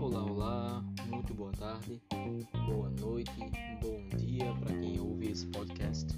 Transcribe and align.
Olá, 0.00 0.24
olá, 0.24 0.84
muito 1.06 1.32
boa 1.32 1.52
tarde, 1.52 2.02
boa 2.66 2.90
noite, 2.90 3.30
bom 3.80 4.08
dia 4.16 4.52
para 4.54 4.76
quem 4.76 4.98
ouve 4.98 5.30
esse 5.30 5.46
podcast. 5.46 6.08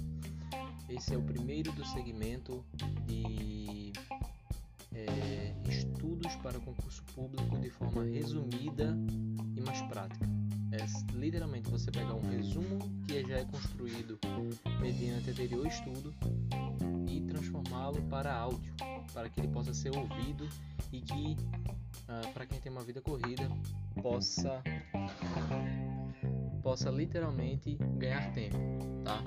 Esse 0.89 1.13
é 1.13 1.17
o 1.19 1.21
primeiro 1.21 1.71
do 1.73 1.85
segmento 1.85 2.65
de 3.05 3.93
é, 4.91 5.53
estudos 5.69 6.35
para 6.37 6.59
concurso 6.59 7.03
público 7.13 7.55
de 7.59 7.69
forma 7.69 8.05
resumida 8.05 8.97
e 9.55 9.61
mais 9.61 9.83
prática. 9.83 10.27
É 10.71 10.83
literalmente 11.15 11.69
você 11.69 11.91
pegar 11.91 12.15
um 12.15 12.27
resumo 12.27 12.79
que 13.05 13.23
já 13.23 13.37
é 13.37 13.45
construído 13.45 14.17
mediante 14.81 15.29
anterior 15.29 15.67
estudo 15.67 16.11
e 17.07 17.21
transformá-lo 17.21 18.01
para 18.09 18.33
áudio, 18.33 18.73
para 19.11 19.29
que 19.29 19.39
ele 19.39 19.47
possa 19.47 19.73
ser 19.73 19.95
ouvido 19.95 20.47
e 20.91 21.01
que, 21.01 21.37
uh, 22.07 22.33
para 22.33 22.45
quem 22.45 22.59
tem 22.59 22.71
uma 22.71 22.83
vida 22.83 23.01
corrida, 23.01 23.49
possa 24.01 24.61
possa 26.61 26.89
literalmente 26.89 27.77
ganhar 27.97 28.31
tempo, 28.31 28.57
tá? 29.03 29.21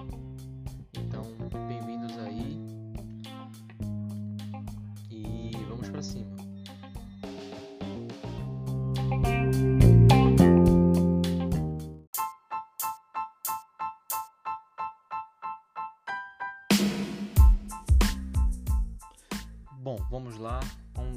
Vamos 20.27 20.41
lá. 20.41 20.59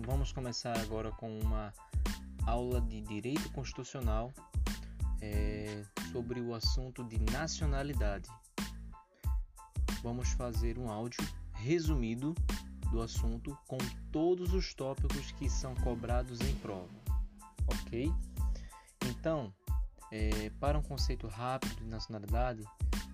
Vamos 0.05 0.31
começar 0.31 0.77
agora 0.77 1.12
com 1.13 1.40
uma 1.40 1.74
aula 2.46 2.79
de 2.79 3.02
Direito 3.02 3.51
Constitucional 3.54 4.32
é, 5.20 5.84
sobre 6.12 6.40
o 6.40 6.54
assunto 6.54 7.04
de 7.04 7.18
nacionalidade. 7.32 8.29
Vamos 10.04 10.29
fazer 10.34 10.77
um 10.77 10.91
áudio 10.91 11.27
resumido 11.55 12.35
do 12.91 13.01
assunto 13.01 13.57
com 13.68 13.79
todos 14.12 14.54
os 14.54 14.76
tópicos 14.76 15.32
que 15.32 15.49
são 15.49 15.73
cobrados 15.77 16.40
em 16.41 16.54
prova, 16.57 16.94
ok? 17.66 18.13
Então, 19.07 19.51
é, 20.12 20.51
para 20.60 20.77
um 20.77 20.84
conceito 20.84 21.27
rápido 21.27 21.77
de 21.77 21.85
nacionalidade, 21.85 22.63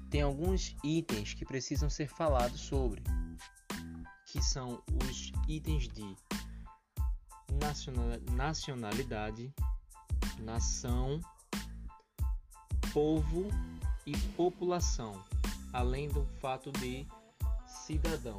tem 0.09 0.21
alguns 0.21 0.75
itens 0.83 1.33
que 1.33 1.45
precisam 1.45 1.89
ser 1.89 2.09
falados 2.09 2.59
sobre 2.59 3.01
que 4.35 4.43
são 4.43 4.83
os 5.07 5.31
itens 5.47 5.87
de 5.87 6.13
nacionalidade, 8.33 9.49
nação, 10.39 11.21
povo 12.93 13.47
e 14.05 14.11
população, 14.35 15.23
além 15.71 16.09
do 16.09 16.25
fato 16.41 16.69
de 16.73 17.07
cidadão. 17.65 18.35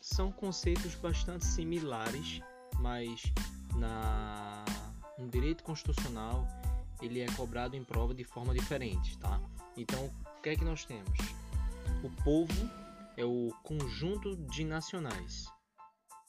São 0.00 0.32
conceitos 0.32 0.94
bastante 0.94 1.44
similares, 1.44 2.40
mas 2.78 3.20
na, 3.76 4.64
no 5.18 5.28
direito 5.28 5.62
constitucional 5.62 6.48
ele 7.02 7.20
é 7.20 7.26
cobrado 7.32 7.76
em 7.76 7.84
prova 7.84 8.14
de 8.14 8.24
forma 8.24 8.54
diferente, 8.54 9.18
tá? 9.18 9.38
Então, 9.76 10.10
o 10.38 10.40
que 10.40 10.48
é 10.48 10.56
que 10.56 10.64
nós 10.64 10.86
temos? 10.86 11.43
O 12.02 12.10
povo 12.22 12.70
é 13.16 13.24
o 13.24 13.50
conjunto 13.62 14.36
de 14.36 14.64
nacionais, 14.64 15.46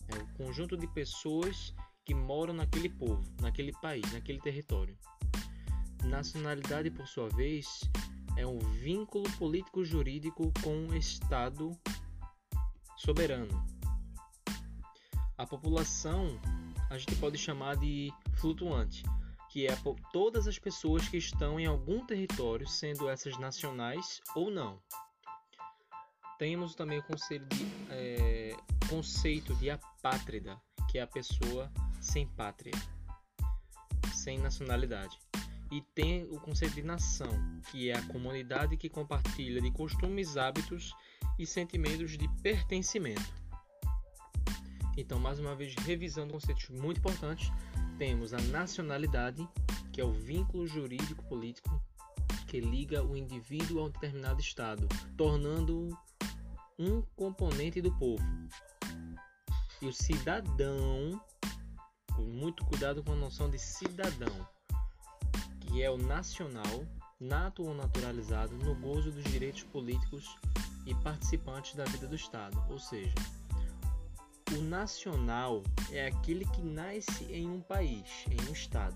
é 0.08 0.16
o 0.18 0.28
conjunto 0.34 0.78
de 0.78 0.88
pessoas 0.88 1.74
que 2.06 2.14
moram 2.14 2.54
naquele 2.54 2.90
povo, 2.90 3.24
naquele 3.42 3.72
país, 3.82 4.12
naquele 4.14 4.40
território. 4.40 4.98
Nacionalidade, 6.04 6.92
por 6.92 7.08
sua 7.08 7.30
vez, 7.30 7.82
é 8.38 8.46
um 8.46 8.60
vínculo 8.60 9.30
político-jurídico 9.38 10.52
com 10.62 10.88
o 10.88 10.96
Estado 10.96 11.72
soberano. 12.98 13.66
A 15.38 15.46
população 15.46 16.40
a 16.90 16.98
gente 16.98 17.16
pode 17.16 17.38
chamar 17.38 17.76
de 17.78 18.12
flutuante, 18.36 19.04
que 19.50 19.68
é 19.68 19.76
todas 20.14 20.48
as 20.48 20.60
pessoas 20.60 21.08
que 21.10 21.18
estão 21.18 21.60
em 21.60 21.66
algum 21.66 22.06
território, 22.06 22.68
sendo 22.68 23.10
essas 23.10 23.38
nacionais 23.40 24.22
ou 24.36 24.52
não. 24.52 24.80
Temos 26.38 26.76
também 26.76 27.00
o 27.00 27.04
conceito 27.04 27.46
de, 27.56 27.66
é, 27.90 28.56
conceito 28.90 29.56
de 29.56 29.70
apátrida, 29.70 30.60
que 30.90 30.98
é 30.98 31.02
a 31.02 31.08
pessoa 31.08 31.72
sem 32.02 32.28
pátria, 32.28 32.74
sem 34.14 34.38
nacionalidade. 34.38 35.18
E 35.72 35.82
tem 35.82 36.24
o 36.26 36.40
conceito 36.40 36.76
de 36.76 36.84
nação, 36.84 37.30
que 37.72 37.90
é 37.90 37.98
a 37.98 38.02
comunidade 38.08 38.78
que 38.78 38.90
compartilha 38.90 39.62
de 39.62 39.72
costumes, 39.72 40.38
hábitos 40.38 40.94
e 41.40 41.46
sentimentos 41.46 42.18
de 42.18 42.28
pertencimento. 42.42 43.34
Então, 44.98 45.20
mais 45.20 45.40
uma 45.40 45.56
vez, 45.56 45.74
revisando 45.76 46.34
conceitos 46.34 46.70
muito 46.70 47.00
importantes, 47.00 47.52
temos 47.98 48.34
a 48.34 48.42
nacionalidade, 48.42 49.48
que 49.92 50.00
é 50.00 50.06
o 50.06 50.12
vínculo 50.12 50.68
jurídico 50.68 51.24
político 51.26 51.82
que 52.48 52.60
liga 52.60 53.04
o 53.04 53.18
indivíduo 53.18 53.82
a 53.82 53.86
um 53.86 53.90
determinado 53.90 54.40
estado, 54.40 54.88
tornando-o 55.18 55.98
um 56.78 57.02
componente 57.16 57.82
do 57.82 57.92
povo. 57.98 58.24
E 59.82 59.88
o 59.88 59.94
cidadão, 59.94 61.22
muito 62.18 62.66
cuidado 62.66 63.04
com 63.04 63.14
a 63.14 63.16
noção 63.16 63.50
de 63.50 63.60
cidadão, 63.60 64.48
que 65.62 65.84
é 65.84 65.90
o 65.90 65.98
nacional, 65.98 66.86
nato 67.20 67.64
ou 67.64 67.74
naturalizado, 67.74 68.56
no 68.58 68.76
gozo 68.76 69.12
dos 69.12 69.24
direitos 69.26 69.64
políticos 69.64 70.36
e 70.86 70.94
participantes 70.96 71.76
da 71.76 71.86
vida 71.86 72.08
do 72.08 72.16
Estado. 72.16 72.62
Ou 72.70 72.80
seja, 72.80 73.16
o 74.58 74.62
nacional 74.62 75.64
é 75.92 76.08
aquele 76.08 76.46
que 76.46 76.62
nasce 76.62 77.26
em 77.26 77.50
um 77.50 77.62
país, 77.62 78.26
em 78.30 78.50
um 78.50 78.54
Estado. 78.54 78.96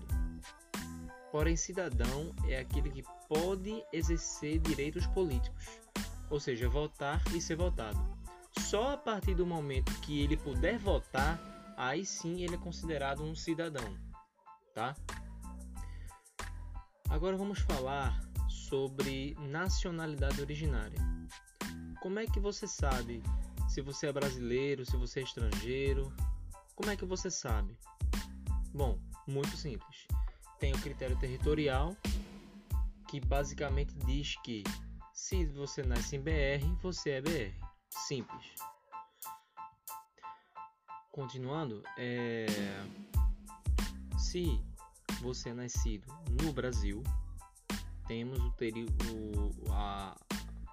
Porém, 1.30 1.56
cidadão 1.56 2.34
é 2.48 2.58
aquele 2.58 2.90
que 2.90 3.04
pode 3.28 3.84
exercer 3.92 4.58
direitos 4.58 5.06
políticos 5.08 5.80
ou 6.30 6.38
seja, 6.38 6.68
votar 6.68 7.20
e 7.34 7.40
ser 7.40 7.56
votado. 7.56 7.98
Só 8.58 8.94
a 8.94 8.96
partir 8.96 9.34
do 9.34 9.44
momento 9.44 9.92
que 10.00 10.22
ele 10.22 10.36
puder 10.36 10.78
votar, 10.78 11.38
aí 11.76 12.06
sim 12.06 12.42
ele 12.42 12.54
é 12.54 12.58
considerado 12.58 13.22
um 13.22 13.34
cidadão, 13.34 13.98
tá? 14.74 14.94
Agora 17.08 17.36
vamos 17.36 17.58
falar 17.58 18.20
sobre 18.48 19.36
nacionalidade 19.40 20.40
originária. 20.40 20.98
Como 22.00 22.18
é 22.18 22.26
que 22.26 22.38
você 22.38 22.66
sabe 22.66 23.22
se 23.68 23.80
você 23.80 24.06
é 24.06 24.12
brasileiro, 24.12 24.86
se 24.86 24.96
você 24.96 25.20
é 25.20 25.22
estrangeiro? 25.24 26.12
Como 26.76 26.90
é 26.90 26.96
que 26.96 27.04
você 27.04 27.30
sabe? 27.30 27.76
Bom, 28.72 28.98
muito 29.26 29.56
simples. 29.56 30.06
Tem 30.58 30.72
o 30.72 30.80
critério 30.80 31.18
territorial, 31.18 31.96
que 33.08 33.20
basicamente 33.20 33.92
diz 34.06 34.36
que 34.42 34.62
se 35.20 35.44
você 35.44 35.82
nasce 35.82 36.16
em 36.16 36.20
BR, 36.20 36.64
você 36.82 37.10
é 37.10 37.20
BR. 37.20 37.54
Simples. 37.90 38.54
Continuando, 41.12 41.82
é... 41.98 42.46
se 44.18 44.58
você 45.20 45.50
é 45.50 45.54
nascido 45.54 46.06
no 46.42 46.54
Brasil, 46.54 47.02
temos 48.08 48.40
o, 48.40 48.50
teri... 48.52 48.86
o... 49.12 49.72
a... 49.72 50.16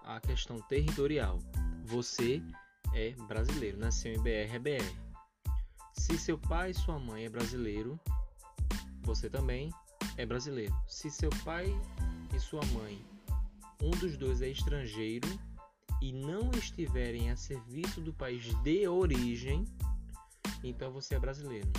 a 0.05 0.21
questão 0.21 0.61
territorial. 0.61 1.39
Você 1.83 2.41
é 2.95 3.11
brasileiro, 3.27 3.77
nasceu 3.77 4.13
em 4.13 4.19
BR, 4.21 4.55
é 4.55 4.59
BR. 4.59 4.97
Se 5.91 6.17
seu 6.17 6.37
pai 6.37 6.71
e 6.71 6.73
sua 6.73 6.97
mãe 6.97 7.25
é 7.25 7.29
brasileiro, 7.29 7.99
você 9.01 9.29
também 9.29 9.73
é 10.15 10.25
brasileiro. 10.25 10.73
Se 10.87 11.11
seu 11.11 11.29
pai 11.43 11.67
e 12.33 12.39
sua 12.39 12.65
mãe 12.67 13.16
um 13.81 13.91
dos 13.91 14.17
dois 14.17 14.41
é 14.41 14.49
estrangeiro 14.49 15.27
e 16.01 16.11
não 16.11 16.51
estiverem 16.51 17.31
a 17.31 17.35
serviço 17.35 18.01
do 18.01 18.13
país 18.13 18.43
de 18.63 18.87
origem, 18.87 19.65
então 20.63 20.91
você 20.91 21.15
é 21.15 21.19
brasileiro. 21.19 21.71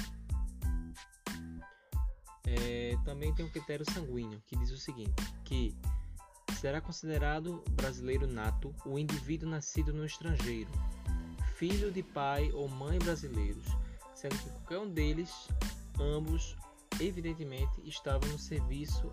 É, 2.46 2.96
também 3.04 3.34
tem 3.34 3.44
um 3.44 3.50
critério 3.50 3.84
sanguíneo 3.90 4.42
que 4.46 4.56
diz 4.56 4.70
o 4.70 4.78
seguinte: 4.78 5.12
que 5.44 5.76
será 6.58 6.80
considerado 6.80 7.62
brasileiro 7.70 8.26
nato 8.26 8.74
o 8.84 8.98
indivíduo 8.98 9.48
nascido 9.48 9.92
no 9.92 10.04
estrangeiro, 10.04 10.70
filho 11.54 11.92
de 11.92 12.02
pai 12.02 12.50
ou 12.52 12.68
mãe 12.68 12.98
brasileiros, 12.98 13.66
sendo 14.14 14.36
que 14.38 14.50
qualquer 14.50 14.78
um 14.78 14.90
deles, 14.90 15.48
ambos, 16.00 16.56
evidentemente, 17.00 17.80
estavam 17.84 18.28
no 18.30 18.38
serviço 18.38 19.12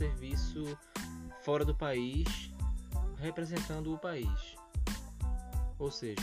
serviço 0.00 0.78
fora 1.42 1.62
do 1.62 1.74
país, 1.74 2.50
representando 3.18 3.92
o 3.92 3.98
país. 3.98 4.56
Ou 5.78 5.90
seja, 5.90 6.22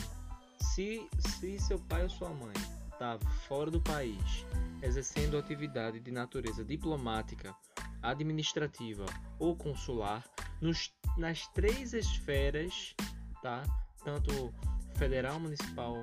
se, 0.60 1.08
se 1.20 1.60
seu 1.60 1.78
pai 1.78 2.02
ou 2.02 2.10
sua 2.10 2.30
mãe 2.30 2.56
estava 2.92 3.24
fora 3.48 3.70
do 3.70 3.80
país, 3.80 4.44
exercendo 4.82 5.38
atividade 5.38 6.00
de 6.00 6.12
natureza 6.12 6.66
diplomática, 6.66 7.56
administrativa 8.02 9.06
ou 9.38 9.56
consular, 9.56 10.24
nos, 10.60 10.92
nas 11.16 11.48
três 11.50 11.94
esferas, 11.94 12.96
tá? 13.44 13.62
tanto 14.04 14.52
federal, 14.96 15.40
municipal 15.40 15.96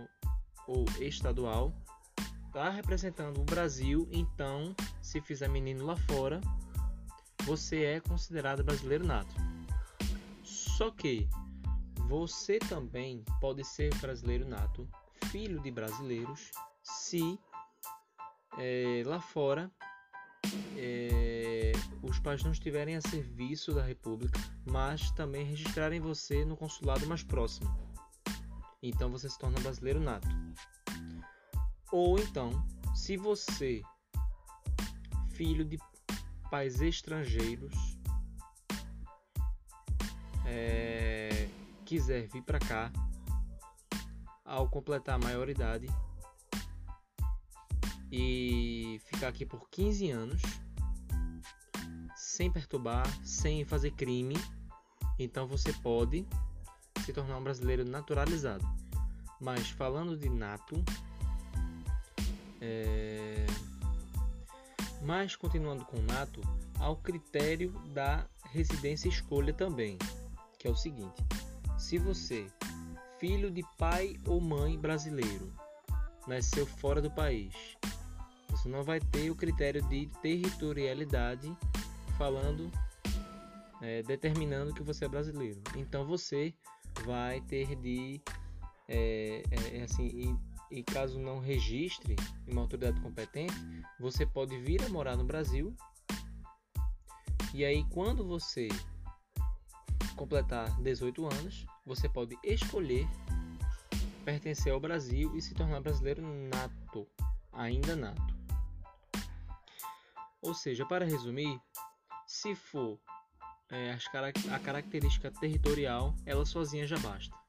ou 0.68 0.84
estadual, 1.00 1.74
tá 2.52 2.70
representando 2.70 3.40
o 3.40 3.44
Brasil, 3.44 4.08
então, 4.12 4.76
se 5.02 5.20
fizer 5.20 5.48
menino 5.48 5.84
lá 5.84 5.96
fora, 5.96 6.40
você 7.44 7.84
é 7.84 8.00
considerado 8.00 8.64
brasileiro 8.64 9.06
nato. 9.06 9.34
Só 10.42 10.90
que 10.90 11.28
você 12.08 12.58
também 12.58 13.24
pode 13.40 13.64
ser 13.64 13.94
brasileiro 13.96 14.46
nato, 14.48 14.88
filho 15.26 15.60
de 15.60 15.70
brasileiros, 15.70 16.50
se 16.82 17.38
é, 18.58 19.02
lá 19.06 19.20
fora 19.20 19.70
é, 20.76 21.72
os 22.02 22.18
pais 22.18 22.42
não 22.42 22.52
estiverem 22.52 22.96
a 22.96 23.00
serviço 23.00 23.72
da 23.72 23.82
República, 23.82 24.38
mas 24.66 25.10
também 25.12 25.44
registrarem 25.44 26.00
você 26.00 26.44
no 26.44 26.56
consulado 26.56 27.06
mais 27.06 27.22
próximo. 27.22 27.74
Então 28.82 29.10
você 29.10 29.28
se 29.28 29.38
torna 29.38 29.58
brasileiro 29.60 30.00
nato. 30.00 30.28
Ou 31.90 32.18
então, 32.18 32.50
se 32.94 33.16
você, 33.16 33.82
filho 35.30 35.64
de 35.64 35.78
pais 36.50 36.80
estrangeiros, 36.80 37.74
é, 40.46 41.48
quiser 41.84 42.26
vir 42.28 42.42
para 42.42 42.58
cá 42.58 42.92
ao 44.44 44.68
completar 44.68 45.16
a 45.16 45.24
maioridade 45.24 45.86
e 48.12 49.00
ficar 49.06 49.28
aqui 49.28 49.44
por 49.44 49.68
15 49.70 50.10
anos 50.10 50.42
sem 52.16 52.50
perturbar, 52.50 53.06
sem 53.24 53.64
fazer 53.64 53.92
crime, 53.92 54.36
então 55.18 55.46
você 55.46 55.72
pode 55.72 56.26
se 57.04 57.12
tornar 57.12 57.38
um 57.38 57.44
brasileiro 57.44 57.84
naturalizado. 57.84 58.66
Mas 59.40 59.70
falando 59.70 60.16
de 60.16 60.28
nato, 60.28 60.82
mas 65.04 65.36
continuando 65.36 65.84
com 65.84 66.00
nato, 66.02 66.40
há 66.80 66.88
o 66.88 66.96
critério 66.96 67.70
da 67.92 68.26
residência 68.50 69.08
escolha 69.08 69.52
também, 69.52 69.98
que 70.58 70.66
é 70.66 70.70
o 70.70 70.76
seguinte: 70.76 71.22
se 71.78 71.98
você, 71.98 72.46
filho 73.18 73.50
de 73.50 73.62
pai 73.76 74.16
ou 74.26 74.40
mãe 74.40 74.78
brasileiro, 74.78 75.52
nasceu 76.26 76.66
fora 76.66 77.02
do 77.02 77.10
país, 77.10 77.54
você 78.48 78.68
não 78.68 78.82
vai 78.82 78.98
ter 78.98 79.30
o 79.30 79.34
critério 79.34 79.82
de 79.88 80.06
territorialidade 80.22 81.54
falando, 82.16 82.70
é, 83.82 84.02
determinando 84.02 84.72
que 84.72 84.82
você 84.82 85.04
é 85.04 85.08
brasileiro. 85.08 85.60
Então 85.76 86.06
você 86.06 86.54
vai 87.04 87.42
ter 87.42 87.76
de, 87.76 88.22
é, 88.88 89.42
é, 89.50 89.78
é 89.78 89.82
assim, 89.82 90.38
e, 90.74 90.82
caso 90.82 91.20
não 91.20 91.38
registre 91.38 92.16
em 92.46 92.52
uma 92.52 92.62
autoridade 92.62 93.00
competente, 93.00 93.54
você 94.00 94.26
pode 94.26 94.58
vir 94.58 94.82
a 94.82 94.88
morar 94.88 95.16
no 95.16 95.24
Brasil. 95.24 95.74
E 97.54 97.64
aí, 97.64 97.84
quando 97.90 98.26
você 98.26 98.66
completar 100.16 100.68
18 100.80 101.26
anos, 101.26 101.64
você 101.86 102.08
pode 102.08 102.36
escolher 102.42 103.06
pertencer 104.24 104.72
ao 104.72 104.80
Brasil 104.80 105.36
e 105.36 105.42
se 105.42 105.54
tornar 105.54 105.80
brasileiro 105.80 106.22
nato, 106.22 107.06
ainda 107.52 107.94
nato. 107.94 108.34
Ou 110.42 110.54
seja, 110.54 110.84
para 110.84 111.04
resumir, 111.04 111.60
se 112.26 112.54
for 112.56 112.98
é, 113.70 113.96
a 114.50 114.58
característica 114.58 115.30
territorial, 115.30 116.14
ela 116.26 116.44
sozinha 116.44 116.86
já 116.86 116.98
basta. 116.98 117.43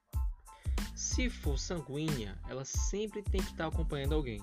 Se 0.96 1.30
for 1.30 1.60
sanguínea, 1.60 2.40
ela 2.48 2.64
sempre 2.64 3.22
tem 3.22 3.42
que 3.42 3.52
estar 3.52 3.68
acompanhando 3.68 4.16
alguém, 4.16 4.42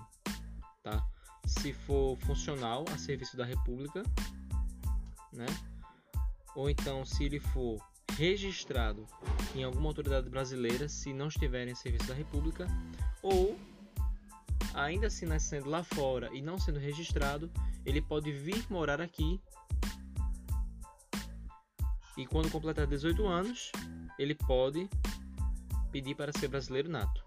tá? 0.82 1.02
Se 1.46 1.72
for 1.72 2.16
funcional 2.18 2.84
a 2.92 2.98
serviço 2.98 3.36
da 3.36 3.44
República, 3.44 4.02
né? 5.32 5.46
Ou 6.54 6.68
então 6.68 7.04
se 7.04 7.24
ele 7.24 7.40
for 7.40 7.82
registrado 8.14 9.06
em 9.54 9.64
alguma 9.64 9.88
autoridade 9.88 10.28
brasileira, 10.28 10.88
se 10.88 11.12
não 11.14 11.28
estiver 11.28 11.66
em 11.66 11.74
serviço 11.74 12.06
da 12.06 12.14
República, 12.14 12.66
ou 13.22 13.58
ainda 14.74 15.06
assim 15.06 15.24
nascendo 15.24 15.70
lá 15.70 15.82
fora 15.82 16.28
e 16.34 16.42
não 16.42 16.58
sendo 16.58 16.78
registrado, 16.78 17.50
ele 17.84 18.02
pode 18.02 18.30
vir 18.30 18.64
morar 18.70 19.00
aqui 19.00 19.40
e 22.16 22.26
quando 22.26 22.50
completar 22.50 22.86
18 22.86 23.26
anos, 23.26 23.72
ele 24.18 24.34
pode 24.34 24.88
pedir 25.92 26.16
para 26.16 26.32
ser 26.32 26.48
brasileiro 26.48 26.88
nato. 26.88 27.24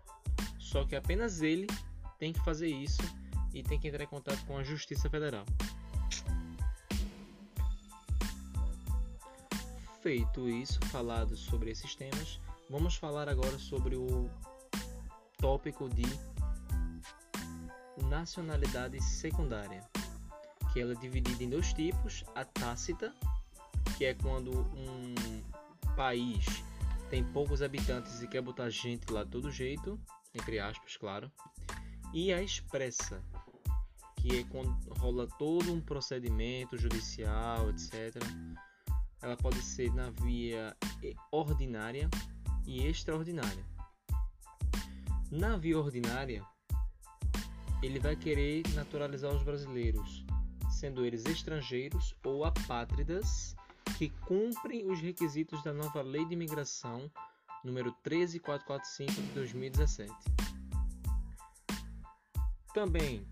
Só 0.59 0.83
que 0.83 0.95
apenas 0.95 1.41
ele 1.41 1.67
tem 2.19 2.33
que 2.33 2.43
fazer 2.43 2.67
isso 2.67 3.01
e 3.53 3.63
tem 3.63 3.79
que 3.79 3.87
entrar 3.87 4.03
em 4.03 4.07
contato 4.07 4.43
com 4.45 4.57
a 4.57 4.63
Justiça 4.63 5.09
Federal. 5.09 5.45
Feito 10.01 10.49
isso, 10.49 10.79
falado 10.87 11.37
sobre 11.37 11.71
esses 11.71 11.95
temas, 11.95 12.39
vamos 12.69 12.95
falar 12.95 13.29
agora 13.29 13.57
sobre 13.57 13.95
o 13.95 14.29
tópico 15.37 15.87
de 15.89 16.05
nacionalidade 18.09 19.01
secundária, 19.01 19.83
que 20.73 20.79
ela 20.79 20.93
é 20.93 20.95
dividida 20.95 21.43
em 21.43 21.49
dois 21.49 21.73
tipos: 21.73 22.23
a 22.35 22.43
tácita 22.43 23.13
que 23.97 24.05
é 24.05 24.13
quando 24.13 24.51
um 24.51 25.15
país 25.95 26.45
tem 27.09 27.23
poucos 27.23 27.61
habitantes 27.61 28.21
e 28.21 28.27
quer 28.27 28.41
botar 28.41 28.69
gente 28.69 29.11
lá 29.11 29.25
todo 29.25 29.51
jeito, 29.51 29.99
entre 30.33 30.59
aspas, 30.59 30.97
claro. 30.97 31.31
E 32.13 32.31
a 32.33 32.41
expressa, 32.41 33.21
que 34.15 34.39
é 34.39 34.43
quando 34.45 34.75
rola 34.99 35.27
todo 35.37 35.73
um 35.73 35.81
procedimento 35.81 36.77
judicial, 36.77 37.69
etc. 37.69 38.15
Ela 39.21 39.37
pode 39.37 39.61
ser 39.61 39.93
na 39.93 40.09
via 40.09 40.75
ordinária 41.31 42.09
e 42.65 42.85
extraordinária. 42.85 43.65
Na 45.31 45.57
via 45.57 45.77
ordinária, 45.77 46.43
ele 47.81 47.99
vai 47.99 48.15
querer 48.15 48.63
naturalizar 48.73 49.33
os 49.33 49.43
brasileiros, 49.43 50.25
sendo 50.69 51.05
eles 51.05 51.25
estrangeiros 51.25 52.15
ou 52.23 52.45
apátridas 52.45 53.55
que 53.97 54.09
cumprem 54.09 54.89
os 54.91 54.99
requisitos 54.99 55.63
da 55.63 55.73
nova 55.73 56.01
Lei 56.01 56.25
de 56.25 56.33
Imigração 56.33 57.09
número 57.63 57.91
13445 58.03 59.21
de 59.21 59.33
2017. 59.33 60.13
Também 62.73 63.25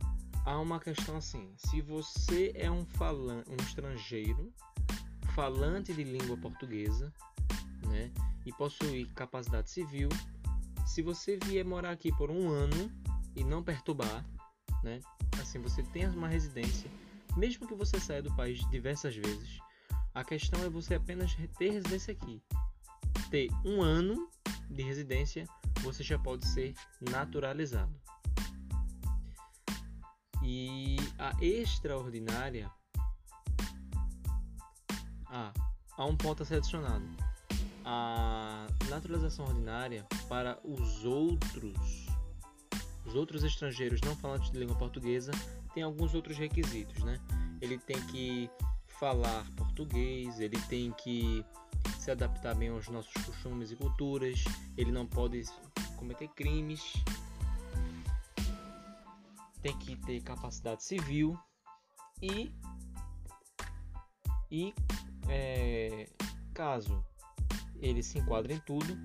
há 0.45 0.57
uma 0.59 0.79
questão 0.79 1.17
assim: 1.17 1.53
se 1.57 1.81
você 1.81 2.53
é 2.55 2.71
um 2.71 2.85
falante, 2.85 3.51
um 3.51 3.57
estrangeiro 3.57 4.53
falante 5.35 5.93
de 5.93 6.03
língua 6.03 6.37
portuguesa, 6.37 7.13
né, 7.87 8.11
e 8.45 8.53
possui 8.53 9.05
capacidade 9.15 9.69
civil, 9.69 10.09
se 10.85 11.01
você 11.01 11.37
vier 11.45 11.65
morar 11.65 11.91
aqui 11.91 12.11
por 12.15 12.31
um 12.31 12.49
ano 12.49 12.89
e 13.35 13.43
não 13.43 13.61
perturbar, 13.61 14.25
né, 14.81 15.01
assim 15.41 15.59
você 15.59 15.83
tem 15.83 16.07
uma 16.07 16.27
residência, 16.27 16.89
mesmo 17.35 17.67
que 17.67 17.73
você 17.73 17.99
saia 17.99 18.21
do 18.21 18.33
país 18.35 18.59
diversas 18.69 19.15
vezes, 19.15 19.59
a 20.13 20.23
questão 20.23 20.63
é 20.63 20.69
você 20.69 20.95
apenas 20.95 21.35
ter 21.57 21.71
residência 21.71 22.13
aqui. 22.13 22.41
Ter 23.29 23.49
um 23.65 23.81
ano 23.81 24.29
de 24.69 24.83
residência, 24.83 25.47
você 25.81 26.03
já 26.03 26.19
pode 26.19 26.45
ser 26.47 26.73
naturalizado. 27.01 27.93
E 30.43 30.97
a 31.17 31.33
extraordinária. 31.43 32.69
Ah, 35.25 35.51
há 35.97 36.05
um 36.05 36.15
ponto 36.15 36.43
a 36.43 36.45
ser 36.45 36.55
adicionado. 36.55 37.05
A 37.85 38.67
naturalização 38.89 39.45
ordinária 39.45 40.05
para 40.29 40.59
os 40.63 41.03
outros, 41.03 42.05
os 43.05 43.15
outros 43.15 43.43
estrangeiros 43.43 43.99
não 44.01 44.15
falantes 44.15 44.51
de 44.51 44.59
língua 44.59 44.75
portuguesa, 44.75 45.31
tem 45.73 45.81
alguns 45.81 46.13
outros 46.13 46.37
requisitos, 46.37 47.03
né? 47.03 47.19
Ele 47.61 47.77
tem 47.77 47.99
que 48.07 48.49
falar 48.99 49.45
português, 49.55 50.39
ele 50.39 50.59
tem 50.63 50.91
que 50.91 51.45
se 51.99 52.11
adaptar 52.11 52.55
bem 52.55 52.69
aos 52.69 52.87
nossos 52.87 53.13
costumes 53.23 53.71
e 53.71 53.75
culturas, 53.75 54.43
ele 54.77 54.91
não 54.91 55.05
pode 55.05 55.43
cometer 55.97 56.27
crimes, 56.29 56.93
tem 59.61 59.77
que 59.79 59.95
ter 59.95 60.21
capacidade 60.21 60.83
civil 60.83 61.37
e 62.21 62.53
e 64.51 64.73
é, 65.27 66.07
caso 66.53 67.03
ele 67.77 68.03
se 68.03 68.19
enquadra 68.19 68.53
em 68.53 68.59
tudo, 68.59 68.97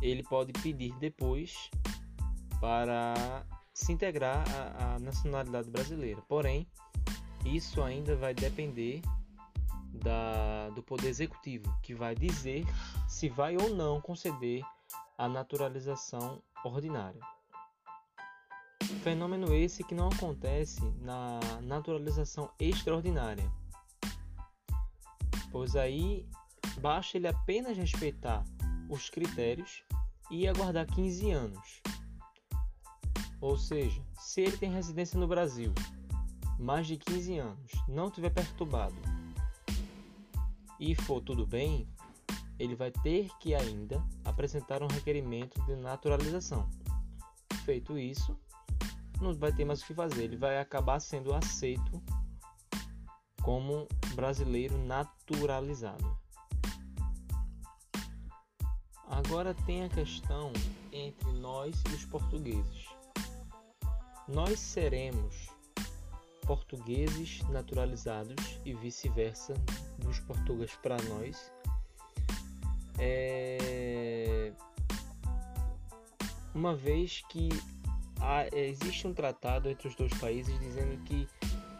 ele 0.00 0.22
pode 0.22 0.52
pedir 0.52 0.94
depois 0.98 1.70
para 2.60 3.44
se 3.74 3.92
integrar 3.92 4.44
à, 4.78 4.98
nacionalidade 4.98 5.70
brasileira. 5.70 6.22
Porém, 6.22 6.66
isso 7.46 7.82
ainda 7.82 8.16
vai 8.16 8.34
depender 8.34 9.00
da, 9.92 10.70
do 10.70 10.82
Poder 10.82 11.08
Executivo, 11.08 11.72
que 11.82 11.94
vai 11.94 12.14
dizer 12.14 12.64
se 13.08 13.28
vai 13.28 13.56
ou 13.56 13.74
não 13.74 14.00
conceder 14.00 14.62
a 15.16 15.28
naturalização 15.28 16.42
ordinária. 16.64 17.20
Fenômeno 19.02 19.54
esse 19.54 19.84
que 19.84 19.94
não 19.94 20.08
acontece 20.08 20.82
na 21.00 21.40
naturalização 21.62 22.50
extraordinária, 22.58 23.50
pois 25.50 25.76
aí 25.76 26.26
basta 26.80 27.16
ele 27.16 27.28
apenas 27.28 27.76
respeitar 27.76 28.44
os 28.88 29.08
critérios 29.08 29.84
e 30.30 30.46
aguardar 30.46 30.86
15 30.86 31.30
anos. 31.30 31.82
Ou 33.40 33.56
seja, 33.56 34.02
se 34.18 34.40
ele 34.40 34.56
tem 34.56 34.72
residência 34.72 35.18
no 35.18 35.28
Brasil 35.28 35.72
mais 36.58 36.86
de 36.86 36.96
15 36.96 37.38
anos, 37.38 37.72
não 37.88 38.10
tiver 38.10 38.30
perturbado 38.30 38.96
e 40.78 40.94
for 40.94 41.20
tudo 41.22 41.46
bem, 41.46 41.88
ele 42.58 42.74
vai 42.74 42.90
ter 42.90 43.28
que 43.38 43.54
ainda 43.54 44.02
apresentar 44.24 44.82
um 44.82 44.86
requerimento 44.86 45.60
de 45.64 45.74
naturalização. 45.76 46.68
Feito 47.64 47.98
isso, 47.98 48.38
não 49.20 49.34
vai 49.34 49.52
ter 49.52 49.64
mais 49.64 49.82
o 49.82 49.86
que 49.86 49.94
fazer, 49.94 50.24
ele 50.24 50.36
vai 50.36 50.58
acabar 50.58 51.00
sendo 51.00 51.34
aceito 51.34 52.02
como 53.42 53.86
brasileiro 54.14 54.76
naturalizado. 54.78 56.16
Agora 59.08 59.54
tem 59.54 59.84
a 59.84 59.88
questão 59.88 60.52
entre 60.92 61.30
nós 61.32 61.82
e 61.90 61.94
os 61.94 62.04
portugueses. 62.04 62.86
Nós 64.28 64.58
seremos 64.58 65.48
portugueses 66.46 67.42
naturalizados 67.50 68.60
e 68.64 68.72
vice-versa 68.74 69.54
dos 69.98 70.18
portugueses 70.20 70.76
para 70.76 70.96
nós. 71.02 71.52
É... 72.98 74.52
Uma 76.54 76.74
vez 76.74 77.22
que 77.28 77.48
há, 78.20 78.46
existe 78.56 79.06
um 79.06 79.12
tratado 79.12 79.68
entre 79.68 79.88
os 79.88 79.94
dois 79.94 80.12
países 80.14 80.58
dizendo 80.58 81.02
que 81.04 81.28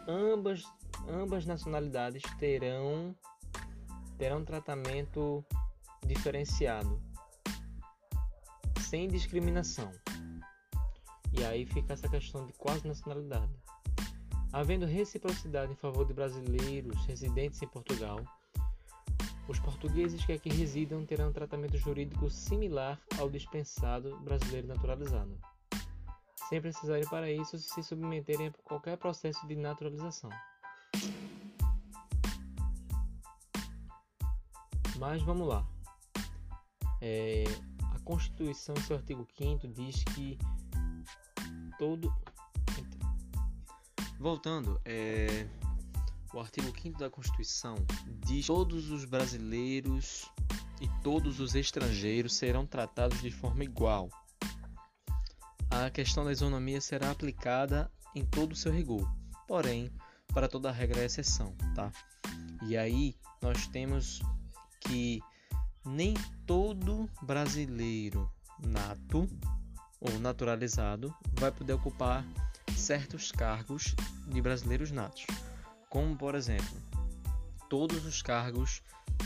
ambas, 0.07 0.63
ambas 1.07 1.45
nacionalidades 1.45 2.21
terão, 2.37 3.15
terão 4.17 4.45
tratamento 4.45 5.43
diferenciado 6.05 7.01
sem 8.81 9.07
discriminação. 9.07 9.91
E 11.33 11.43
aí 11.43 11.65
fica 11.65 11.93
essa 11.93 12.07
questão 12.07 12.45
de 12.45 12.53
quase 12.53 12.87
nacionalidade. 12.87 13.51
Havendo 14.51 14.85
reciprocidade 14.85 15.73
em 15.73 15.75
favor 15.75 16.05
de 16.05 16.13
brasileiros 16.13 17.05
residentes 17.05 17.61
em 17.61 17.67
Portugal, 17.67 18.19
os 19.47 19.59
portugueses 19.59 20.25
que 20.25 20.33
aqui 20.33 20.49
residam 20.49 21.05
terão 21.05 21.29
um 21.29 21.33
tratamento 21.33 21.77
jurídico 21.77 22.29
similar 22.29 22.99
ao 23.19 23.29
dispensado 23.29 24.17
brasileiro 24.19 24.67
naturalizado, 24.67 25.37
sem 26.49 26.61
precisarem 26.61 27.07
para 27.09 27.31
isso 27.31 27.57
se 27.57 27.83
submeterem 27.83 28.47
a 28.47 28.51
qualquer 28.63 28.97
processo 28.97 29.45
de 29.47 29.55
naturalização. 29.55 30.29
Mas 34.97 35.21
vamos 35.21 35.47
lá. 35.47 35.65
É, 36.99 37.43
Constituição, 38.07 38.73
seu 38.77 38.95
artigo 38.95 39.27
5 39.37 39.67
diz 39.67 40.01
que 40.05 40.37
todo. 41.77 42.09
Voltando, 44.19 44.81
é... 44.83 45.47
o 46.33 46.39
artigo 46.39 46.73
5 46.75 46.97
da 46.97 47.09
Constituição 47.09 47.75
diz 48.25 48.41
que 48.41 48.47
todos 48.47 48.89
os 48.89 49.05
brasileiros 49.05 50.31
e 50.81 50.87
todos 51.03 51.39
os 51.39 51.53
estrangeiros 51.53 52.35
serão 52.35 52.65
tratados 52.65 53.21
de 53.21 53.29
forma 53.29 53.63
igual. 53.63 54.09
A 55.69 55.89
questão 55.89 56.25
da 56.25 56.31
isonomia 56.31 56.81
será 56.81 57.11
aplicada 57.11 57.91
em 58.15 58.25
todo 58.25 58.53
o 58.53 58.55
seu 58.55 58.71
rigor, 58.71 59.07
porém, 59.47 59.91
para 60.33 60.47
toda 60.47 60.71
regra 60.71 61.01
é 61.01 61.05
exceção, 61.05 61.55
tá? 61.75 61.91
E 62.63 62.75
aí 62.75 63.15
nós 63.41 63.67
temos 63.67 64.21
que 64.81 65.21
nem 65.85 66.15
todo 66.45 67.09
brasileiro 67.21 68.29
nato 68.59 69.29
ou 69.99 70.19
naturalizado 70.19 71.13
vai 71.33 71.51
poder 71.51 71.73
ocupar 71.73 72.25
certos 72.79 73.31
cargos 73.31 73.95
de 74.27 74.41
brasileiros 74.41 74.91
natos, 74.91 75.25
como 75.89 76.15
por 76.15 76.35
exemplo, 76.35 76.77
todos 77.69 78.05
os 78.05 78.21
cargos 78.21 78.81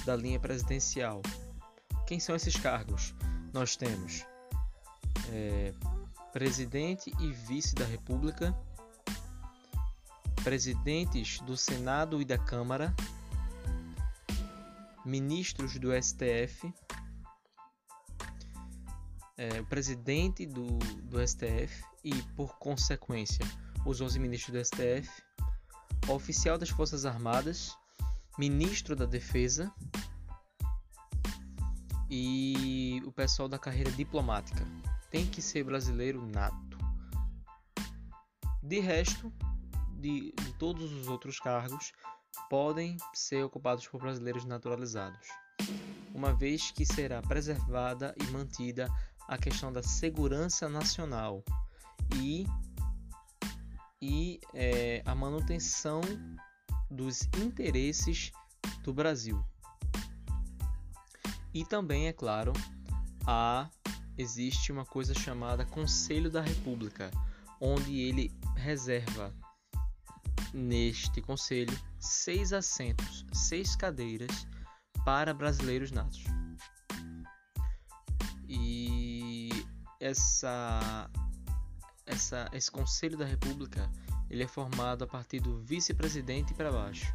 da 0.05 0.15
linha 0.15 0.39
presidencial. 0.39 1.21
Quem 2.07 2.19
são 2.19 2.35
esses 2.35 2.55
cargos? 2.55 3.13
Nós 3.53 3.75
temos 3.75 4.25
é, 5.29 5.73
presidente 6.31 7.11
e 7.19 7.31
vice 7.31 7.75
da 7.75 7.85
República, 7.85 8.55
presidentes 10.43 11.39
do 11.41 11.55
Senado 11.55 12.21
e 12.21 12.25
da 12.25 12.37
Câmara, 12.37 12.93
ministros 15.05 15.77
do 15.77 15.89
STF, 15.93 16.73
é, 19.37 19.59
o 19.59 19.65
presidente 19.65 20.45
do, 20.45 20.77
do 21.03 21.25
STF 21.25 21.83
e, 22.03 22.13
por 22.35 22.57
consequência, 22.57 23.45
os 23.85 24.01
11 24.01 24.19
ministros 24.19 24.53
do 24.53 24.65
STF, 24.65 25.09
oficial 26.07 26.57
das 26.57 26.69
Forças 26.69 27.05
Armadas, 27.05 27.75
ministro 28.37 28.95
da 28.95 29.05
Defesa 29.05 29.71
e 32.09 33.01
o 33.05 33.11
pessoal 33.11 33.47
da 33.47 33.57
carreira 33.57 33.91
diplomática. 33.91 34.65
Tem 35.09 35.25
que 35.25 35.41
ser 35.41 35.63
brasileiro 35.63 36.25
nato. 36.25 36.77
De 38.61 38.79
resto, 38.79 39.31
de, 39.99 40.31
de 40.31 40.53
todos 40.57 40.91
os 40.91 41.07
outros 41.07 41.39
cargos, 41.39 41.91
podem 42.49 42.97
ser 43.13 43.43
ocupados 43.43 43.87
por 43.87 44.01
brasileiros 44.01 44.45
naturalizados, 44.45 45.27
uma 46.13 46.33
vez 46.33 46.71
que 46.71 46.85
será 46.85 47.21
preservada 47.21 48.15
e 48.19 48.23
mantida 48.31 48.89
a 49.31 49.37
questão 49.37 49.71
da 49.71 49.81
segurança 49.81 50.67
nacional 50.67 51.41
e, 52.17 52.45
e 54.01 54.41
é, 54.53 55.01
a 55.05 55.15
manutenção 55.15 56.01
dos 56.89 57.21
interesses 57.41 58.33
do 58.83 58.93
Brasil. 58.93 59.41
E 61.53 61.63
também, 61.63 62.07
é 62.07 62.13
claro, 62.13 62.51
há, 63.25 63.69
existe 64.17 64.69
uma 64.69 64.85
coisa 64.85 65.13
chamada 65.13 65.65
Conselho 65.65 66.29
da 66.29 66.41
República, 66.41 67.09
onde 67.61 68.01
ele 68.01 68.37
reserva 68.57 69.33
neste 70.53 71.21
conselho 71.21 71.79
seis 71.97 72.51
assentos, 72.51 73.25
seis 73.31 73.77
cadeiras 73.77 74.45
para 75.05 75.33
brasileiros 75.33 75.89
natos. 75.89 76.40
Essa, 80.01 81.09
essa, 82.05 82.49
esse 82.51 82.71
Conselho 82.71 83.17
da 83.17 83.25
República 83.25 83.87
ele 84.29 84.43
é 84.43 84.47
formado 84.47 85.03
a 85.03 85.07
partir 85.07 85.39
do 85.39 85.59
vice-presidente 85.59 86.53
para 86.53 86.71
baixo. 86.71 87.13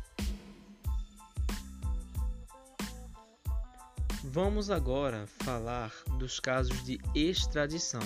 Vamos 4.22 4.70
agora 4.70 5.26
falar 5.26 5.92
dos 6.18 6.38
casos 6.38 6.84
de 6.84 7.00
extradição. 7.14 8.02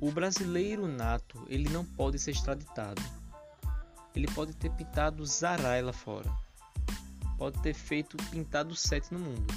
O 0.00 0.10
brasileiro 0.10 0.88
nato 0.88 1.46
ele 1.48 1.68
não 1.68 1.84
pode 1.84 2.18
ser 2.18 2.32
extraditado. 2.32 3.00
Ele 4.14 4.26
pode 4.32 4.52
ter 4.54 4.70
pintado 4.70 5.24
Zarai 5.24 5.80
lá 5.80 5.92
fora, 5.92 6.28
pode 7.38 7.62
ter 7.62 7.72
feito 7.72 8.16
pintado 8.30 8.74
sete 8.74 9.14
no 9.14 9.20
mundo, 9.20 9.54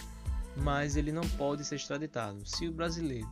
mas 0.55 0.95
ele 0.95 1.11
não 1.11 1.27
pode 1.29 1.65
ser 1.65 1.75
extraditado. 1.75 2.45
Se 2.45 2.67
o 2.67 2.71
brasileiro 2.71 3.29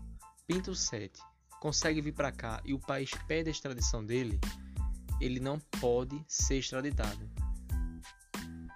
pinta 0.47 0.71
o 0.71 0.75
sete, 0.75 1.21
consegue 1.59 2.01
vir 2.01 2.13
para 2.13 2.31
cá 2.31 2.61
e 2.65 2.73
o 2.73 2.79
país 2.79 3.11
pede 3.27 3.49
a 3.49 3.51
extradição 3.51 4.03
dele, 4.03 4.39
ele 5.19 5.39
não 5.39 5.59
pode 5.79 6.23
ser 6.27 6.57
extraditado. 6.57 7.29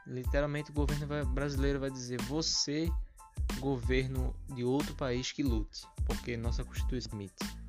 Literalmente 0.06 0.70
o 0.70 0.74
governo 0.74 1.26
brasileiro 1.26 1.80
vai 1.80 1.90
dizer: 1.90 2.22
você, 2.22 2.90
governo 3.60 4.36
de 4.54 4.64
outro 4.64 4.94
país, 4.96 5.32
que 5.32 5.42
lute, 5.42 5.88
porque 6.06 6.38
nossa 6.38 6.64
Constituição 6.64 7.10
permite. 7.10 7.66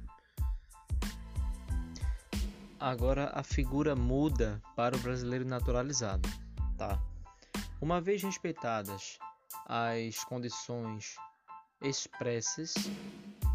Agora 2.79 3.31
a 3.35 3.43
figura 3.43 3.97
muda 3.97 4.63
para 4.77 4.95
o 4.95 5.01
brasileiro 5.01 5.47
naturalizado, 5.47 6.29
tá? 6.77 7.03
Uma 7.81 8.01
vez 8.01 8.23
respeitadas 8.23 9.19
as 9.67 10.23
condições 10.25 11.17
expressas 11.83 12.73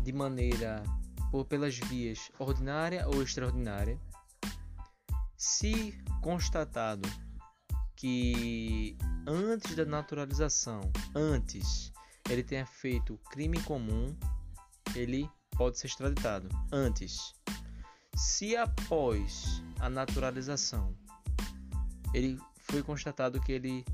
de 0.04 0.12
maneira 0.12 0.84
por 1.32 1.46
pelas 1.46 1.78
vias 1.78 2.30
ordinária 2.38 3.08
ou 3.08 3.24
extraordinária, 3.24 3.98
se 5.38 5.98
constatado 6.22 7.08
que 7.96 8.98
antes 9.26 9.76
da 9.76 9.86
naturalização, 9.86 10.82
antes 11.16 11.92
ele 12.30 12.44
tenha 12.44 12.66
feito 12.66 13.18
crime 13.30 13.62
comum, 13.64 14.16
ele 14.94 15.30
pode 15.52 15.80
ser 15.80 15.88
extraditado. 15.88 16.50
Antes, 16.72 17.34
se 18.16 18.58
após 18.58 19.64
a 19.80 19.90
naturalização 19.90 20.96
ele 22.14 22.38
foi 22.58 22.84
constatado 22.84 23.40
que 23.40 23.54
ele 23.54 23.86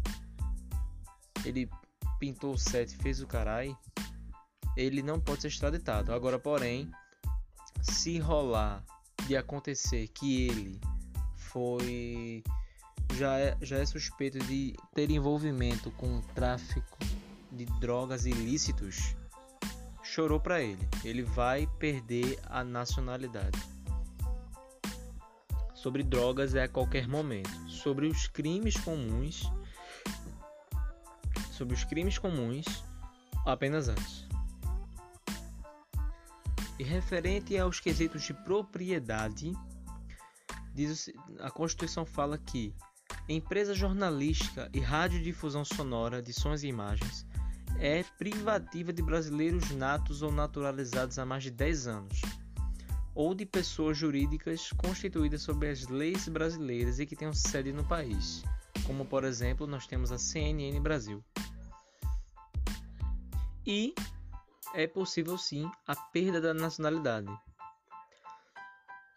ele 1.45 1.69
pintou 2.19 2.53
o 2.53 2.57
set, 2.57 2.95
fez 2.97 3.21
o 3.21 3.27
carai, 3.27 3.75
ele 4.75 5.01
não 5.01 5.19
pode 5.19 5.41
ser 5.41 5.47
extraditado. 5.47 6.13
Agora, 6.13 6.38
porém, 6.38 6.89
se 7.81 8.19
rolar 8.19 8.83
de 9.27 9.36
acontecer 9.36 10.07
que 10.09 10.47
ele 10.47 10.81
foi 11.36 12.43
já 13.13 13.39
é, 13.39 13.57
já 13.62 13.77
é 13.77 13.86
suspeito 13.86 14.38
de 14.39 14.75
ter 14.93 15.09
envolvimento 15.09 15.89
com 15.91 16.21
tráfico 16.36 16.97
de 17.51 17.65
drogas 17.79 18.25
ilícitos, 18.25 19.15
chorou 20.03 20.39
para 20.39 20.62
ele. 20.62 20.88
Ele 21.03 21.24
vai 21.24 21.67
perder 21.79 22.39
a 22.45 22.63
nacionalidade. 22.63 23.59
Sobre 25.74 26.03
drogas 26.03 26.53
é 26.55 26.63
a 26.63 26.67
qualquer 26.67 27.07
momento. 27.07 27.50
Sobre 27.69 28.07
os 28.07 28.27
crimes 28.27 28.75
comuns, 28.77 29.50
sobre 31.58 31.74
os 31.74 31.84
crimes 31.84 32.18
comuns, 32.18 32.66
apenas 33.46 33.90
antes. 33.90 34.28
E 36.80 36.84
referente 36.84 37.58
aos 37.58 37.80
quesitos 37.80 38.24
de 38.24 38.34
propriedade, 38.34 39.52
diz, 40.74 41.10
a 41.40 41.50
Constituição 41.50 42.06
fala 42.06 42.38
que 42.38 42.74
empresa 43.28 43.74
jornalística 43.74 44.70
e 44.72 44.80
radiodifusão 44.80 45.66
sonora 45.66 46.22
de 46.22 46.32
sons 46.32 46.62
e 46.64 46.68
imagens 46.68 47.26
é 47.80 48.04
privativa 48.18 48.94
de 48.94 49.02
brasileiros 49.02 49.72
natos 49.72 50.22
ou 50.22 50.32
naturalizados 50.32 51.18
há 51.18 51.26
mais 51.26 51.44
de 51.44 51.52
10 51.52 51.88
anos, 51.88 52.22
ou 53.14 53.34
de 53.34 53.46
pessoas 53.46 53.98
jurídicas 53.98 54.72
constituídas 54.74 55.42
sob 55.42 55.68
as 55.68 55.88
leis 55.88 56.28
brasileiras 56.28 57.00
e 57.00 57.06
que 57.06 57.16
tenham 57.16 57.34
sede 57.34 57.74
no 57.74 57.84
país, 57.84 58.44
como 58.86 59.04
por 59.06 59.24
exemplo 59.24 59.66
nós 59.66 59.88
temos 59.88 60.12
a 60.12 60.18
CNN 60.18 60.80
Brasil. 60.80 61.24
E 63.69 63.93
é 64.74 64.88
possível 64.88 65.38
sim 65.38 65.69
a 65.86 65.93
perda 65.93 66.39
da 66.39 66.53
nacionalidade. 66.53 67.27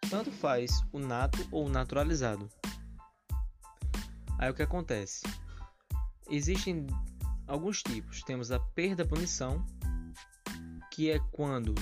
Tanto 0.09 0.29
faz 0.29 0.83
o 0.91 0.99
nato 0.99 1.47
ou 1.49 1.67
o 1.67 1.69
naturalizado. 1.69 2.51
Aí 4.37 4.51
o 4.51 4.53
que 4.53 4.61
acontece? 4.61 5.23
Existem 6.29 6.85
alguns 7.47 7.81
tipos. 7.81 8.23
Temos 8.23 8.51
a 8.51 8.59
perda-punição, 8.59 9.65
que 10.91 11.09
é 11.09 11.17
quando 11.31 11.73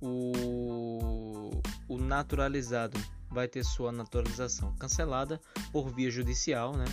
o, 0.00 1.62
o 1.86 1.96
naturalizado 1.96 2.98
vai 3.30 3.46
ter 3.46 3.62
sua 3.62 3.92
naturalização 3.92 4.74
cancelada 4.78 5.40
por 5.70 5.88
via 5.94 6.10
judicial, 6.10 6.76
né? 6.76 6.86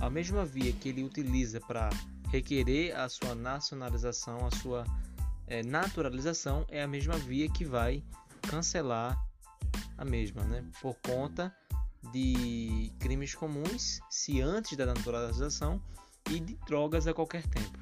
A 0.00 0.08
mesma 0.08 0.44
via 0.44 0.72
que 0.72 0.90
ele 0.90 1.02
utiliza 1.02 1.60
para 1.60 1.90
requerer 2.32 2.98
a 2.98 3.10
sua 3.10 3.34
nacionalização, 3.34 4.46
a 4.46 4.50
sua 4.56 4.84
é, 5.46 5.62
naturalização, 5.62 6.64
é 6.68 6.82
a 6.82 6.88
mesma 6.88 7.14
via 7.18 7.46
que 7.50 7.62
vai 7.62 8.02
cancelar 8.40 9.22
a 9.98 10.04
mesma, 10.04 10.42
né? 10.44 10.64
Por 10.80 10.96
conta 11.06 11.54
de 12.10 12.90
crimes 12.98 13.34
comuns, 13.34 14.00
se 14.10 14.40
antes 14.40 14.76
da 14.78 14.86
naturalização, 14.86 15.80
e 16.30 16.40
de 16.40 16.54
drogas 16.66 17.06
a 17.06 17.12
qualquer 17.12 17.46
tempo. 17.46 17.78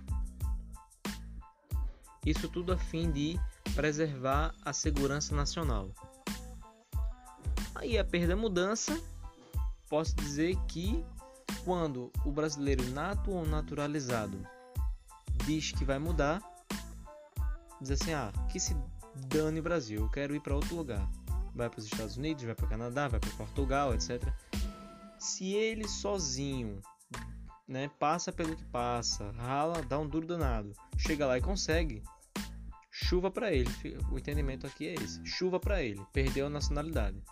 Isso 2.26 2.48
tudo 2.48 2.72
a 2.72 2.76
fim 2.76 3.10
de 3.10 3.38
preservar 3.74 4.52
a 4.64 4.72
segurança 4.72 5.34
nacional. 5.34 5.90
Aí 7.74 7.96
a 7.96 8.04
perda 8.04 8.34
mudança, 8.34 9.00
posso 9.88 10.14
dizer 10.16 10.56
que 10.66 11.04
quando 11.64 12.12
o 12.24 12.30
brasileiro 12.30 12.88
nato 12.90 13.30
ou 13.30 13.46
naturalizado 13.46 14.46
diz 15.46 15.72
que 15.72 15.84
vai 15.84 15.98
mudar, 15.98 16.40
diz 17.80 17.90
assim: 17.90 18.12
"Ah, 18.12 18.32
que 18.50 18.58
se 18.60 18.76
dane 19.28 19.60
Brasil, 19.60 20.00
eu 20.00 20.08
quero 20.08 20.34
ir 20.34 20.40
para 20.40 20.54
outro 20.54 20.76
lugar" 20.76 21.08
vai 21.54 21.68
para 21.68 21.78
os 21.78 21.84
Estados 21.84 22.16
Unidos, 22.16 22.44
vai 22.44 22.54
para 22.54 22.66
o 22.66 22.68
Canadá, 22.68 23.08
vai 23.08 23.20
para 23.20 23.30
Portugal, 23.30 23.94
etc. 23.94 24.22
Se 25.18 25.52
ele 25.52 25.86
sozinho, 25.88 26.80
né, 27.68 27.90
passa 27.98 28.32
pelo 28.32 28.56
que 28.56 28.64
passa, 28.66 29.30
rala, 29.32 29.82
dá 29.82 29.98
um 29.98 30.08
duro 30.08 30.26
danado, 30.26 30.72
chega 30.96 31.26
lá 31.26 31.38
e 31.38 31.42
consegue, 31.42 32.02
chuva 32.90 33.30
para 33.30 33.52
ele. 33.52 33.70
O 34.10 34.18
entendimento 34.18 34.66
aqui 34.66 34.88
é 34.88 34.94
esse: 34.94 35.24
chuva 35.26 35.60
para 35.60 35.82
ele, 35.82 36.04
perdeu 36.12 36.46
a 36.46 36.50
nacionalidade. 36.50 37.22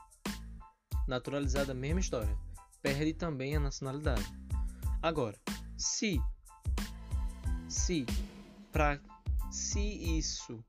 Naturalizada, 1.06 1.72
mesma 1.72 2.00
história, 2.00 2.36
perde 2.82 3.12
também 3.12 3.56
a 3.56 3.60
nacionalidade. 3.60 4.26
Agora, 5.02 5.38
se 5.76 6.20
se 7.68 8.06
para 8.72 9.00
se 9.50 9.80
isso 10.18 10.62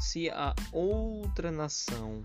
se 0.00 0.28
a 0.30 0.54
outra 0.72 1.50
nação 1.50 2.22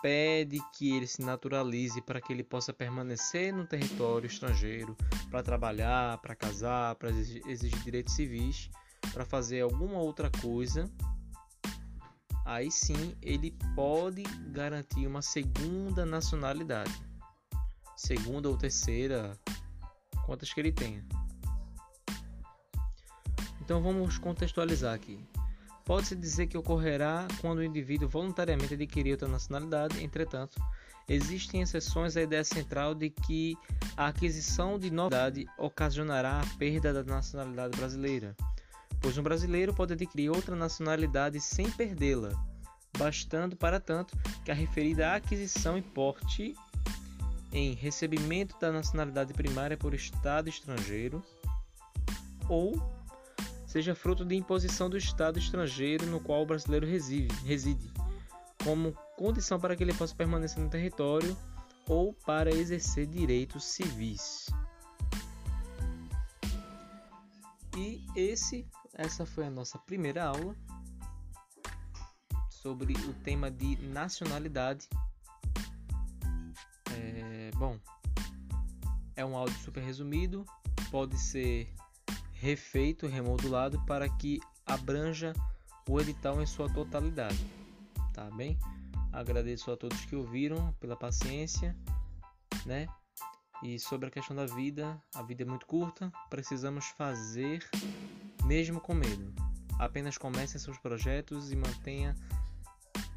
pede 0.00 0.60
que 0.74 0.96
ele 0.96 1.06
se 1.06 1.22
naturalize 1.22 2.00
para 2.02 2.20
que 2.20 2.32
ele 2.32 2.44
possa 2.44 2.72
permanecer 2.72 3.52
no 3.52 3.66
território 3.66 4.26
estrangeiro 4.26 4.96
para 5.30 5.42
trabalhar, 5.42 6.18
para 6.18 6.36
casar, 6.36 6.94
para 6.94 7.10
exigir 7.10 7.78
direitos 7.82 8.14
civis, 8.14 8.70
para 9.12 9.24
fazer 9.24 9.62
alguma 9.62 9.98
outra 9.98 10.30
coisa, 10.40 10.90
aí 12.44 12.70
sim 12.70 13.16
ele 13.20 13.56
pode 13.74 14.22
garantir 14.52 15.06
uma 15.06 15.22
segunda 15.22 16.06
nacionalidade, 16.06 16.92
segunda 17.98 18.48
ou 18.48 18.56
terceira, 18.56 19.36
quantas 20.24 20.52
que 20.52 20.60
ele 20.60 20.70
tenha. 20.70 21.04
Então 23.60 23.82
vamos 23.82 24.16
contextualizar 24.18 24.94
aqui. 24.94 25.18
Pode-se 25.84 26.14
dizer 26.14 26.46
que 26.46 26.56
ocorrerá 26.56 27.26
quando 27.40 27.58
o 27.58 27.64
indivíduo 27.64 28.08
voluntariamente 28.08 28.74
adquirir 28.74 29.12
outra 29.12 29.26
nacionalidade, 29.26 30.02
entretanto, 30.02 30.62
existem 31.08 31.60
exceções 31.60 32.16
à 32.16 32.22
ideia 32.22 32.44
central 32.44 32.94
de 32.94 33.10
que 33.10 33.56
a 33.96 34.06
aquisição 34.06 34.78
de 34.78 34.92
novidade 34.92 35.46
ocasionará 35.58 36.40
a 36.40 36.56
perda 36.56 36.92
da 36.92 37.02
nacionalidade 37.02 37.76
brasileira, 37.76 38.36
pois 39.00 39.18
um 39.18 39.22
brasileiro 39.24 39.74
pode 39.74 39.94
adquirir 39.94 40.30
outra 40.30 40.54
nacionalidade 40.54 41.40
sem 41.40 41.68
perdê-la, 41.68 42.30
bastando, 42.96 43.56
para 43.56 43.80
tanto, 43.80 44.16
que 44.44 44.52
a 44.52 44.54
referida 44.54 45.14
aquisição 45.14 45.76
importe 45.76 46.54
em 47.52 47.74
recebimento 47.74 48.58
da 48.60 48.70
nacionalidade 48.70 49.32
primária 49.32 49.76
por 49.76 49.94
Estado 49.94 50.48
estrangeiro 50.48 51.22
ou 52.48 52.74
seja 53.66 53.94
fruto 53.94 54.24
de 54.24 54.34
imposição 54.34 54.88
do 54.88 54.96
Estado 54.96 55.38
estrangeiro 55.38 56.06
no 56.06 56.20
qual 56.20 56.42
o 56.42 56.46
brasileiro 56.46 56.86
reside, 56.86 57.34
reside, 57.44 57.92
como 58.64 58.92
condição 59.16 59.60
para 59.60 59.76
que 59.76 59.82
ele 59.82 59.94
possa 59.94 60.14
permanecer 60.14 60.62
no 60.62 60.70
território 60.70 61.36
ou 61.86 62.12
para 62.12 62.50
exercer 62.50 63.06
direitos 63.06 63.64
civis. 63.64 64.46
E 67.76 68.04
esse, 68.16 68.66
essa 68.92 69.24
foi 69.24 69.46
a 69.46 69.50
nossa 69.50 69.78
primeira 69.78 70.24
aula 70.24 70.56
sobre 72.50 72.92
o 72.92 73.12
tema 73.22 73.50
de 73.50 73.76
nacionalidade. 73.76 74.88
Bom, 77.58 77.76
é 79.16 79.24
um 79.24 79.36
áudio 79.36 79.58
super 79.58 79.82
resumido, 79.82 80.46
pode 80.92 81.18
ser 81.18 81.68
refeito, 82.34 83.08
remodulado 83.08 83.84
para 83.84 84.08
que 84.08 84.38
abranja 84.64 85.32
o 85.88 86.00
edital 86.00 86.40
em 86.40 86.46
sua 86.46 86.72
totalidade. 86.72 87.44
Tá 88.14 88.30
bem? 88.30 88.56
Agradeço 89.12 89.72
a 89.72 89.76
todos 89.76 90.04
que 90.04 90.14
ouviram 90.14 90.72
pela 90.74 90.96
paciência, 90.96 91.76
né? 92.64 92.86
E 93.64 93.76
sobre 93.76 94.06
a 94.06 94.10
questão 94.12 94.36
da 94.36 94.46
vida, 94.46 94.96
a 95.12 95.24
vida 95.24 95.42
é 95.42 95.46
muito 95.46 95.66
curta, 95.66 96.12
precisamos 96.30 96.86
fazer 96.90 97.68
mesmo 98.44 98.80
com 98.80 98.94
medo. 98.94 99.34
Apenas 99.80 100.16
comece 100.16 100.60
seus 100.60 100.78
projetos 100.78 101.50
e 101.50 101.56
mantenha 101.56 102.14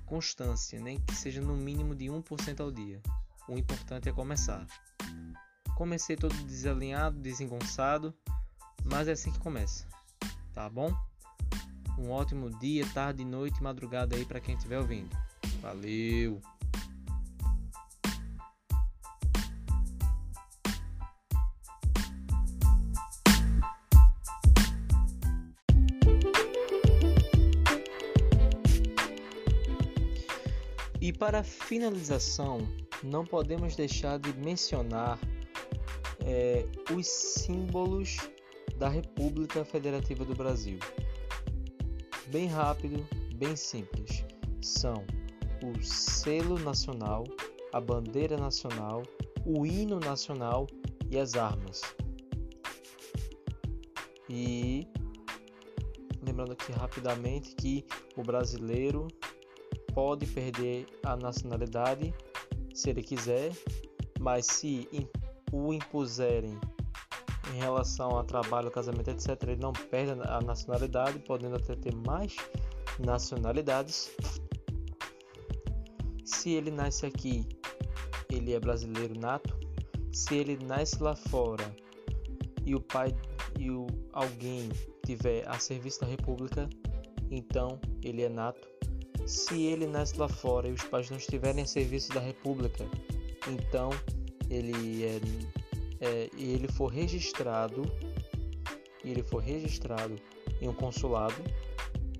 constância, 0.08 0.80
nem 0.80 0.99
que 0.99 1.13
seja 1.13 1.41
no 1.41 1.56
mínimo 1.56 1.93
de 1.93 2.06
1% 2.06 2.60
ao 2.60 2.71
dia. 2.71 2.99
O 3.51 3.57
importante 3.57 4.07
é 4.07 4.13
começar. 4.13 4.65
Comecei 5.75 6.15
todo 6.15 6.33
desalinhado, 6.45 7.19
desengonçado, 7.19 8.15
mas 8.85 9.09
é 9.09 9.11
assim 9.11 9.29
que 9.29 9.39
começa, 9.39 9.85
tá 10.53 10.69
bom? 10.69 10.89
Um 11.99 12.11
ótimo 12.11 12.49
dia, 12.49 12.87
tarde, 12.93 13.25
noite, 13.25 13.61
madrugada 13.61 14.15
aí 14.15 14.23
para 14.23 14.39
quem 14.39 14.55
estiver 14.55 14.79
ouvindo. 14.79 15.09
Valeu! 15.61 16.41
E 31.01 31.11
para 31.11 31.43
finalização, 31.43 32.65
não 33.03 33.25
podemos 33.25 33.75
deixar 33.75 34.19
de 34.19 34.33
mencionar 34.33 35.19
é, 36.25 36.65
os 36.95 37.07
símbolos 37.07 38.17
da 38.77 38.89
República 38.89 39.65
Federativa 39.65 40.23
do 40.23 40.35
Brasil. 40.35 40.79
Bem 42.27 42.47
rápido, 42.47 43.05
bem 43.35 43.55
simples. 43.55 44.23
São 44.61 45.03
o 45.63 45.83
selo 45.83 46.57
nacional, 46.59 47.23
a 47.73 47.81
bandeira 47.81 48.37
nacional, 48.37 49.03
o 49.45 49.65
hino 49.65 49.99
nacional 49.99 50.67
e 51.09 51.17
as 51.17 51.35
armas. 51.35 51.81
E 54.29 54.87
lembrando 56.23 56.53
aqui 56.53 56.71
rapidamente 56.71 57.55
que 57.55 57.85
o 58.15 58.23
brasileiro 58.23 59.07
pode 59.93 60.25
perder 60.25 60.85
a 61.03 61.17
nacionalidade 61.17 62.13
se 62.73 62.89
ele 62.89 63.01
quiser, 63.01 63.51
mas 64.19 64.45
se 64.45 64.88
o 65.51 65.73
impuserem 65.73 66.57
em 67.53 67.60
relação 67.60 68.17
a 68.17 68.23
trabalho, 68.23 68.71
casamento, 68.71 69.10
etc., 69.10 69.38
ele 69.43 69.62
não 69.62 69.73
perde 69.73 70.12
a 70.23 70.39
nacionalidade, 70.41 71.19
podendo 71.19 71.55
até 71.55 71.75
ter 71.75 71.93
mais 71.93 72.36
nacionalidades. 72.99 74.12
Se 76.23 76.51
ele 76.51 76.71
nasce 76.71 77.05
aqui, 77.05 77.47
ele 78.29 78.53
é 78.53 78.60
brasileiro 78.60 79.19
nato. 79.19 79.60
Se 80.12 80.36
ele 80.36 80.57
nasce 80.65 81.01
lá 81.01 81.15
fora 81.15 81.75
e 82.65 82.75
o 82.75 82.79
pai 82.79 83.15
e 83.60 83.69
o, 83.69 83.88
alguém 84.13 84.69
tiver 85.05 85.47
a 85.47 85.57
serviço 85.60 86.01
da 86.01 86.07
República, 86.07 86.69
então 87.29 87.79
ele 88.03 88.21
é 88.21 88.29
nato. 88.29 88.70
Se 89.32 89.63
ele 89.63 89.88
nasce 89.88 90.20
lá 90.20 90.28
fora 90.28 90.67
e 90.67 90.74
os 90.74 90.84
pais 90.84 91.10
não 91.10 91.15
estiverem 91.15 91.63
a 91.63 91.65
serviço 91.65 92.12
da 92.12 92.20
República, 92.20 92.86
então 93.48 93.89
ele 94.50 95.06
é, 95.06 95.22
é 96.02 96.30
e 96.36 96.52
ele 96.52 96.67
for 96.67 96.88
registrado 96.88 97.84
e 99.06 99.10
ele 99.10 99.24
for 99.24 99.41
registrado 99.41 100.17
em 100.60 100.67
um 100.67 100.74
consulado, 100.74 101.41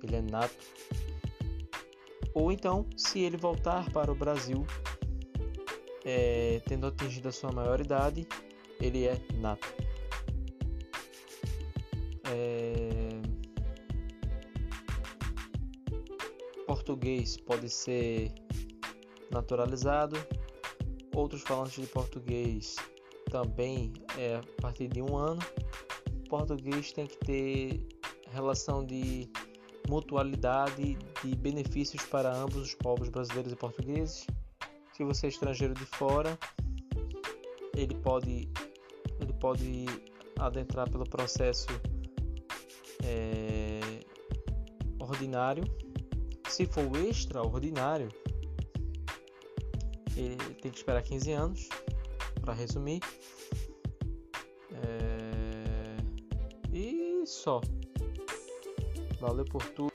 ele 0.02 0.16
é 0.16 0.22
nato. 0.22 0.56
Ou 2.32 2.50
então, 2.50 2.86
se 2.96 3.20
ele 3.20 3.36
voltar 3.36 3.92
para 3.92 4.10
o 4.10 4.14
Brasil, 4.14 4.66
é, 6.06 6.62
tendo 6.64 6.86
atingido 6.86 7.28
a 7.28 7.32
sua 7.32 7.52
maioridade, 7.52 8.26
ele 8.80 9.04
é 9.04 9.20
nato. 9.34 9.68
É... 12.24 12.61
Português 17.02 17.36
pode 17.36 17.68
ser 17.68 18.32
naturalizado, 19.28 20.16
outros 21.12 21.42
falantes 21.42 21.82
de 21.82 21.86
português 21.88 22.76
também 23.28 23.92
é 24.16 24.36
a 24.36 24.62
partir 24.62 24.86
de 24.86 25.02
um 25.02 25.16
ano. 25.16 25.40
português 26.30 26.92
tem 26.92 27.08
que 27.08 27.16
ter 27.18 27.88
relação 28.30 28.86
de 28.86 29.28
mutualidade 29.88 30.96
de 31.24 31.34
benefícios 31.34 32.04
para 32.04 32.32
ambos 32.32 32.62
os 32.62 32.74
povos 32.76 33.08
brasileiros 33.08 33.52
e 33.52 33.56
portugueses. 33.56 34.24
Se 34.96 35.02
você 35.02 35.26
é 35.26 35.30
estrangeiro 35.30 35.74
de 35.74 35.84
fora, 35.84 36.38
ele 37.76 37.96
pode 37.96 38.48
ele 39.20 39.32
pode 39.40 39.86
adentrar 40.38 40.88
pelo 40.88 41.04
processo 41.04 41.66
é, 43.02 43.80
ordinário. 45.00 45.64
Se 46.52 46.66
for 46.66 46.84
extraordinário, 46.98 48.10
ele 50.14 50.36
tem 50.60 50.70
que 50.70 50.76
esperar 50.76 51.02
15 51.02 51.32
anos, 51.32 51.68
para 52.42 52.52
resumir. 52.52 53.00
É... 54.70 55.96
E 56.70 57.22
só. 57.24 57.62
Valeu 59.18 59.46
por 59.46 59.64
tudo. 59.70 59.91